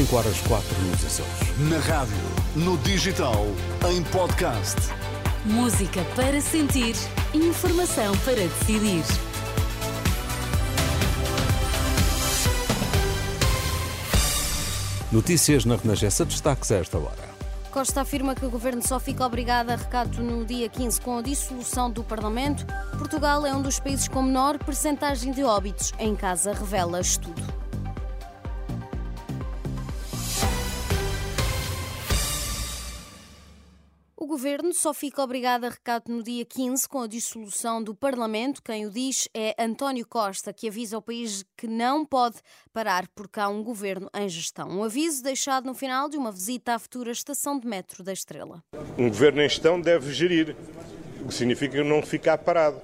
5 0.00 0.16
horas 0.16 0.40
4 0.48 0.78
nos 0.84 1.04
Açores. 1.04 1.58
Na 1.68 1.78
rádio, 1.78 2.16
no 2.56 2.78
digital, 2.78 3.44
em 3.90 4.02
podcast. 4.04 4.76
Música 5.44 6.02
para 6.16 6.40
sentir, 6.40 6.96
informação 7.34 8.16
para 8.24 8.36
decidir. 8.36 9.04
Notícias 15.12 15.66
na 15.66 15.76
Renascença, 15.76 16.24
destaques 16.24 16.72
a 16.72 16.76
esta 16.76 16.96
hora. 16.96 17.28
Costa 17.70 18.00
afirma 18.00 18.34
que 18.34 18.46
o 18.46 18.50
governo 18.50 18.80
só 18.82 18.98
fica 18.98 19.26
obrigado 19.26 19.68
a 19.68 19.76
recato 19.76 20.22
no 20.22 20.46
dia 20.46 20.70
15 20.70 20.98
com 21.02 21.18
a 21.18 21.22
dissolução 21.22 21.90
do 21.90 22.02
Parlamento. 22.02 22.64
Portugal 22.96 23.46
é 23.46 23.54
um 23.54 23.60
dos 23.60 23.78
países 23.78 24.08
com 24.08 24.22
menor 24.22 24.58
percentagem 24.58 25.30
de 25.30 25.44
óbitos 25.44 25.92
em 25.98 26.16
casa, 26.16 26.54
revela 26.54 27.02
estudo. 27.02 27.49
Governo 34.30 34.72
só 34.72 34.94
fica 34.94 35.20
obrigado 35.24 35.64
a 35.64 35.70
recato 35.70 36.08
no 36.08 36.22
dia 36.22 36.44
15 36.44 36.88
com 36.88 37.02
a 37.02 37.08
dissolução 37.08 37.82
do 37.82 37.96
Parlamento. 37.96 38.62
Quem 38.62 38.86
o 38.86 38.90
diz 38.90 39.28
é 39.34 39.56
António 39.58 40.06
Costa, 40.06 40.52
que 40.52 40.68
avisa 40.68 40.94
ao 40.94 41.02
país 41.02 41.44
que 41.56 41.66
não 41.66 42.06
pode 42.06 42.36
parar 42.72 43.08
porque 43.08 43.40
há 43.40 43.48
um 43.48 43.60
governo 43.60 44.08
em 44.14 44.28
gestão. 44.28 44.68
Um 44.68 44.84
aviso 44.84 45.20
deixado 45.20 45.66
no 45.66 45.74
final 45.74 46.08
de 46.08 46.16
uma 46.16 46.30
visita 46.30 46.74
à 46.74 46.78
futura 46.78 47.10
estação 47.10 47.58
de 47.58 47.66
metro 47.66 48.04
da 48.04 48.12
Estrela. 48.12 48.62
Um 48.96 49.08
governo 49.08 49.42
em 49.42 49.48
gestão 49.48 49.80
deve 49.80 50.12
gerir, 50.12 50.54
o 51.22 51.26
que 51.26 51.34
significa 51.34 51.82
não 51.82 52.00
ficar 52.00 52.38
parado. 52.38 52.80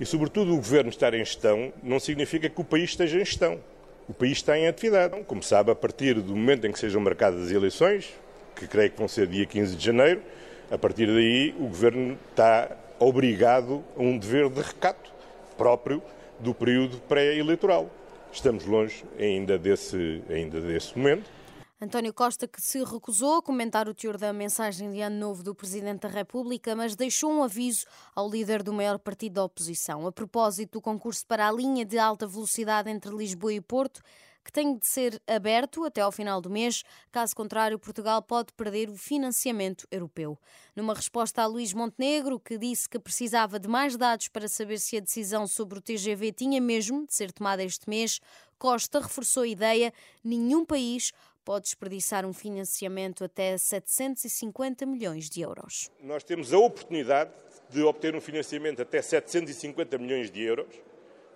E, 0.00 0.06
sobretudo, 0.06 0.54
o 0.54 0.56
governo 0.56 0.88
estar 0.88 1.12
em 1.12 1.22
gestão 1.22 1.70
não 1.82 2.00
significa 2.00 2.48
que 2.48 2.60
o 2.62 2.64
país 2.64 2.88
esteja 2.90 3.20
em 3.20 3.26
gestão. 3.26 3.60
O 4.08 4.14
país 4.14 4.38
está 4.38 4.56
em 4.56 4.66
atividade. 4.66 5.22
Como 5.24 5.42
sabe, 5.42 5.70
a 5.70 5.74
partir 5.74 6.14
do 6.14 6.34
momento 6.34 6.66
em 6.66 6.72
que 6.72 6.78
sejam 6.78 7.02
marcadas 7.02 7.42
as 7.42 7.50
eleições, 7.50 8.10
que 8.56 8.66
creio 8.66 8.90
que 8.90 8.96
vão 8.96 9.06
ser 9.06 9.26
dia 9.26 9.44
15 9.44 9.76
de 9.76 9.84
janeiro, 9.84 10.22
a 10.70 10.78
partir 10.78 11.06
daí, 11.06 11.54
o 11.58 11.68
Governo 11.68 12.18
está 12.30 12.76
obrigado 12.98 13.84
a 13.96 14.02
um 14.02 14.18
dever 14.18 14.50
de 14.50 14.60
recato 14.60 15.10
próprio 15.56 16.02
do 16.38 16.54
período 16.54 16.98
pré-eleitoral. 17.00 17.90
Estamos 18.32 18.66
longe 18.66 19.04
ainda 19.18 19.58
desse, 19.58 20.22
ainda 20.28 20.60
desse 20.60 20.96
momento. 20.96 21.38
António 21.80 22.12
Costa, 22.12 22.48
que 22.48 22.60
se 22.60 22.82
recusou 22.82 23.36
a 23.36 23.42
comentar 23.42 23.88
o 23.88 23.94
teor 23.94 24.18
da 24.18 24.32
mensagem 24.32 24.90
de 24.90 25.00
Ano 25.00 25.16
Novo 25.16 25.44
do 25.44 25.54
Presidente 25.54 26.00
da 26.00 26.08
República, 26.08 26.74
mas 26.74 26.96
deixou 26.96 27.30
um 27.30 27.42
aviso 27.42 27.86
ao 28.16 28.28
líder 28.28 28.64
do 28.64 28.72
maior 28.72 28.98
partido 28.98 29.34
da 29.34 29.44
oposição. 29.44 30.04
A 30.04 30.10
propósito 30.10 30.72
do 30.72 30.80
concurso 30.82 31.24
para 31.24 31.48
a 31.48 31.52
linha 31.52 31.84
de 31.84 31.96
alta 31.96 32.26
velocidade 32.26 32.90
entre 32.90 33.14
Lisboa 33.14 33.52
e 33.52 33.60
Porto, 33.60 34.02
que 34.48 34.52
tem 34.52 34.78
de 34.78 34.86
ser 34.86 35.20
aberto 35.26 35.84
até 35.84 36.00
ao 36.00 36.10
final 36.10 36.40
do 36.40 36.48
mês, 36.48 36.82
caso 37.12 37.36
contrário, 37.36 37.78
Portugal 37.78 38.22
pode 38.22 38.50
perder 38.54 38.88
o 38.88 38.96
financiamento 38.96 39.86
europeu. 39.90 40.38
Numa 40.74 40.94
resposta 40.94 41.42
a 41.42 41.46
Luís 41.46 41.74
Montenegro, 41.74 42.40
que 42.40 42.56
disse 42.56 42.88
que 42.88 42.98
precisava 42.98 43.60
de 43.60 43.68
mais 43.68 43.94
dados 43.94 44.28
para 44.28 44.48
saber 44.48 44.78
se 44.78 44.96
a 44.96 45.00
decisão 45.00 45.46
sobre 45.46 45.78
o 45.78 45.82
TGV 45.82 46.32
tinha 46.32 46.62
mesmo 46.62 47.06
de 47.06 47.12
ser 47.12 47.30
tomada 47.30 47.62
este 47.62 47.90
mês, 47.90 48.20
Costa 48.58 49.00
reforçou 49.00 49.42
a 49.42 49.46
ideia: 49.46 49.92
nenhum 50.24 50.64
país 50.64 51.12
pode 51.44 51.64
desperdiçar 51.64 52.24
um 52.24 52.32
financiamento 52.32 53.24
até 53.24 53.58
750 53.58 54.86
milhões 54.86 55.28
de 55.28 55.42
euros. 55.42 55.90
Nós 56.02 56.24
temos 56.24 56.54
a 56.54 56.58
oportunidade 56.58 57.32
de 57.68 57.82
obter 57.82 58.16
um 58.16 58.20
financiamento 58.20 58.80
até 58.80 59.02
750 59.02 59.98
milhões 59.98 60.30
de 60.30 60.42
euros 60.42 60.74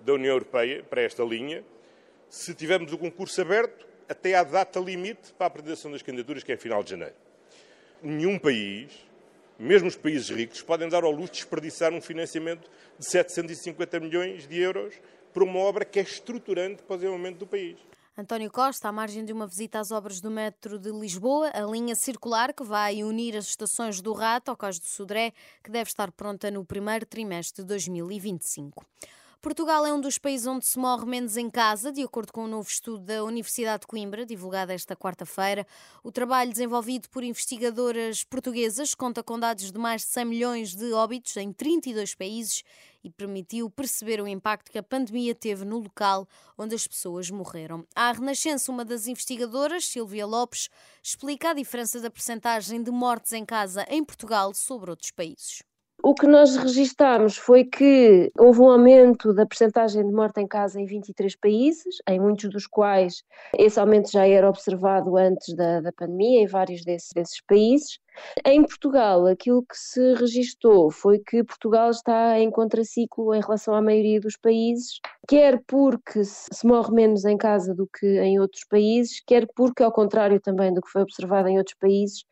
da 0.00 0.14
União 0.14 0.32
Europeia 0.32 0.82
para 0.82 1.02
esta 1.02 1.22
linha 1.22 1.62
se 2.32 2.54
tivermos 2.54 2.90
o 2.90 2.96
concurso 2.96 3.42
aberto 3.42 3.86
até 4.08 4.34
à 4.34 4.42
data 4.42 4.80
limite 4.80 5.34
para 5.34 5.44
a 5.44 5.48
apresentação 5.48 5.92
das 5.92 6.00
candidaturas, 6.00 6.42
que 6.42 6.50
é 6.50 6.56
final 6.56 6.82
de 6.82 6.88
janeiro. 6.88 7.14
Nenhum 8.02 8.38
país, 8.38 8.90
mesmo 9.58 9.86
os 9.86 9.96
países 9.96 10.30
ricos, 10.30 10.62
podem 10.62 10.88
dar 10.88 11.04
ao 11.04 11.10
luxo 11.10 11.34
de 11.34 11.40
desperdiçar 11.40 11.92
um 11.92 12.00
financiamento 12.00 12.70
de 12.98 13.04
750 13.04 14.00
milhões 14.00 14.48
de 14.48 14.58
euros 14.58 14.94
para 15.30 15.44
uma 15.44 15.58
obra 15.58 15.84
que 15.84 15.98
é 15.98 16.02
estruturante 16.02 16.82
para 16.82 16.94
o 16.94 16.96
desenvolvimento 16.96 17.36
do 17.36 17.46
país. 17.46 17.76
António 18.16 18.50
Costa, 18.50 18.88
à 18.88 18.92
margem 18.92 19.26
de 19.26 19.32
uma 19.34 19.46
visita 19.46 19.78
às 19.78 19.90
obras 19.90 20.18
do 20.18 20.30
metro 20.30 20.78
de 20.78 20.90
Lisboa, 20.90 21.50
a 21.52 21.60
linha 21.60 21.94
circular 21.94 22.54
que 22.54 22.64
vai 22.64 23.04
unir 23.04 23.36
as 23.36 23.48
estações 23.48 24.00
do 24.00 24.14
Rato 24.14 24.50
ao 24.50 24.56
Cais 24.56 24.78
do 24.78 24.86
Sodré, 24.86 25.34
que 25.62 25.70
deve 25.70 25.90
estar 25.90 26.10
pronta 26.10 26.50
no 26.50 26.64
primeiro 26.64 27.04
trimestre 27.04 27.62
de 27.62 27.68
2025. 27.68 28.86
Portugal 29.42 29.84
é 29.84 29.92
um 29.92 30.00
dos 30.00 30.18
países 30.18 30.46
onde 30.46 30.64
se 30.64 30.78
morre 30.78 31.04
menos 31.04 31.36
em 31.36 31.50
casa, 31.50 31.90
de 31.90 32.00
acordo 32.00 32.32
com 32.32 32.44
um 32.44 32.48
novo 32.48 32.68
estudo 32.68 33.02
da 33.02 33.24
Universidade 33.24 33.80
de 33.80 33.88
Coimbra, 33.88 34.24
divulgado 34.24 34.70
esta 34.70 34.94
quarta-feira. 34.94 35.66
O 36.04 36.12
trabalho 36.12 36.52
desenvolvido 36.52 37.10
por 37.10 37.24
investigadoras 37.24 38.22
portuguesas 38.22 38.94
conta 38.94 39.20
com 39.20 39.36
dados 39.36 39.72
de 39.72 39.78
mais 39.80 40.02
de 40.02 40.08
100 40.10 40.24
milhões 40.24 40.76
de 40.76 40.92
óbitos 40.92 41.36
em 41.36 41.52
32 41.52 42.14
países 42.14 42.62
e 43.02 43.10
permitiu 43.10 43.68
perceber 43.68 44.20
o 44.20 44.28
impacto 44.28 44.70
que 44.70 44.78
a 44.78 44.82
pandemia 44.82 45.34
teve 45.34 45.64
no 45.64 45.80
local 45.80 46.28
onde 46.56 46.76
as 46.76 46.86
pessoas 46.86 47.28
morreram. 47.28 47.84
À 47.96 48.12
Renascença, 48.12 48.70
uma 48.70 48.84
das 48.84 49.08
investigadoras, 49.08 49.86
Silvia 49.86 50.24
Lopes, 50.24 50.68
explica 51.02 51.50
a 51.50 51.54
diferença 51.54 51.98
da 51.98 52.08
percentagem 52.08 52.80
de 52.80 52.92
mortes 52.92 53.32
em 53.32 53.44
casa 53.44 53.84
em 53.88 54.04
Portugal 54.04 54.54
sobre 54.54 54.90
outros 54.90 55.10
países. 55.10 55.64
O 56.04 56.14
que 56.14 56.26
nós 56.26 56.56
registámos 56.56 57.36
foi 57.36 57.64
que 57.64 58.32
houve 58.36 58.60
um 58.60 58.70
aumento 58.70 59.32
da 59.32 59.46
percentagem 59.46 60.04
de 60.04 60.12
morte 60.12 60.40
em 60.40 60.48
casa 60.48 60.80
em 60.80 60.84
23 60.84 61.36
países, 61.36 61.98
em 62.08 62.18
muitos 62.18 62.50
dos 62.50 62.66
quais 62.66 63.22
esse 63.56 63.78
aumento 63.78 64.10
já 64.10 64.26
era 64.26 64.48
observado 64.48 65.16
antes 65.16 65.54
da, 65.54 65.80
da 65.80 65.92
pandemia, 65.92 66.42
em 66.42 66.46
vários 66.48 66.84
desses, 66.84 67.10
desses 67.14 67.40
países. 67.46 68.00
Em 68.44 68.62
Portugal, 68.62 69.26
aquilo 69.26 69.62
que 69.62 69.76
se 69.76 70.14
registou 70.14 70.90
foi 70.90 71.18
que 71.18 71.44
Portugal 71.44 71.90
está 71.90 72.38
em 72.38 72.50
contraciclo 72.50 73.34
em 73.34 73.40
relação 73.40 73.74
à 73.74 73.80
maioria 73.80 74.20
dos 74.20 74.36
países, 74.36 75.00
quer 75.26 75.62
porque 75.66 76.24
se 76.24 76.66
morre 76.66 76.92
menos 76.92 77.24
em 77.24 77.36
casa 77.36 77.74
do 77.74 77.86
que 77.86 78.06
em 78.20 78.38
outros 78.38 78.64
países, 78.64 79.22
quer 79.26 79.46
porque, 79.54 79.82
ao 79.82 79.92
contrário 79.92 80.40
também 80.40 80.74
do 80.74 80.82
que 80.82 80.90
foi 80.90 81.02
observado 81.02 81.48
em 81.48 81.58
outros 81.58 81.76
países, 81.78 82.24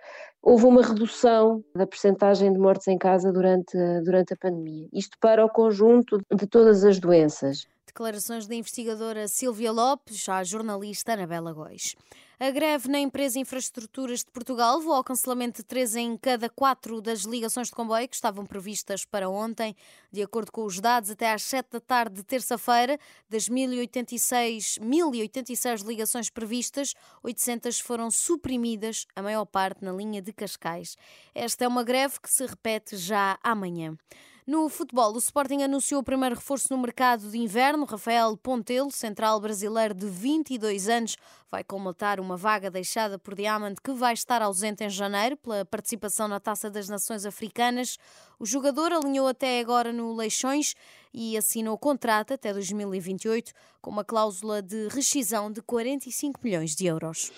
houve 0.42 0.64
uma 0.64 0.82
redução 0.82 1.62
da 1.74 1.86
percentagem 1.86 2.52
de 2.52 2.58
mortes 2.58 2.88
em 2.88 2.98
casa 2.98 3.32
durante, 3.32 3.76
durante 4.04 4.32
a 4.32 4.36
pandemia. 4.36 4.88
Isto 4.92 5.16
para 5.20 5.44
o 5.44 5.48
conjunto 5.48 6.18
de 6.34 6.46
todas 6.46 6.84
as 6.84 6.98
doenças. 6.98 7.66
Declarações 7.86 8.46
da 8.46 8.54
investigadora 8.54 9.26
Silvia 9.28 9.72
Lopes 9.72 10.28
à 10.28 10.42
jornalista 10.44 11.12
Anabela 11.12 11.52
Góis. 11.52 11.96
A 12.42 12.50
greve 12.50 12.88
na 12.88 12.98
empresa 12.98 13.38
Infraestruturas 13.38 14.20
de 14.20 14.30
Portugal 14.30 14.78
levou 14.78 14.94
ao 14.94 15.04
cancelamento 15.04 15.60
de 15.60 15.62
três 15.62 15.94
em 15.94 16.16
cada 16.16 16.48
quatro 16.48 16.98
das 17.02 17.20
ligações 17.20 17.66
de 17.66 17.74
comboio 17.74 18.08
que 18.08 18.14
estavam 18.14 18.46
previstas 18.46 19.04
para 19.04 19.28
ontem. 19.28 19.76
De 20.10 20.22
acordo 20.22 20.50
com 20.50 20.64
os 20.64 20.80
dados, 20.80 21.10
até 21.10 21.30
às 21.34 21.42
sete 21.42 21.72
da 21.72 21.80
tarde 21.80 22.14
de 22.14 22.22
terça-feira, 22.22 22.98
das 23.28 23.46
1086, 23.46 24.78
1086 24.80 25.82
ligações 25.82 26.30
previstas, 26.30 26.94
800 27.22 27.78
foram 27.78 28.10
suprimidas, 28.10 29.06
a 29.14 29.20
maior 29.20 29.44
parte 29.44 29.84
na 29.84 29.92
linha 29.92 30.22
de 30.22 30.32
Cascais. 30.32 30.96
Esta 31.34 31.66
é 31.66 31.68
uma 31.68 31.84
greve 31.84 32.18
que 32.22 32.30
se 32.30 32.46
repete 32.46 32.96
já 32.96 33.38
amanhã. 33.42 33.98
No 34.50 34.68
futebol, 34.68 35.14
o 35.14 35.18
Sporting 35.18 35.62
anunciou 35.62 36.00
o 36.00 36.04
primeiro 36.04 36.34
reforço 36.34 36.74
no 36.74 36.82
mercado 36.82 37.30
de 37.30 37.38
inverno. 37.38 37.84
Rafael 37.84 38.36
Pontelo, 38.36 38.90
central 38.90 39.38
brasileiro 39.38 39.94
de 39.94 40.08
22 40.08 40.88
anos, 40.88 41.16
vai 41.48 41.62
colmatar 41.62 42.18
uma 42.18 42.36
vaga 42.36 42.68
deixada 42.68 43.16
por 43.16 43.36
Diamant, 43.36 43.76
que 43.80 43.92
vai 43.92 44.12
estar 44.12 44.42
ausente 44.42 44.82
em 44.82 44.90
janeiro 44.90 45.36
pela 45.36 45.64
participação 45.64 46.26
na 46.26 46.40
Taça 46.40 46.68
das 46.68 46.88
Nações 46.88 47.24
Africanas. 47.24 47.96
O 48.40 48.44
jogador 48.44 48.92
alinhou 48.92 49.28
até 49.28 49.60
agora 49.60 49.92
no 49.92 50.12
Leixões 50.16 50.74
e 51.14 51.36
assinou 51.36 51.78
contrato 51.78 52.34
até 52.34 52.52
2028 52.52 53.52
com 53.80 53.92
uma 53.92 54.04
cláusula 54.04 54.60
de 54.60 54.88
rescisão 54.88 55.52
de 55.52 55.62
45 55.62 56.40
milhões 56.42 56.74
de 56.74 56.86
euros. 56.86 57.30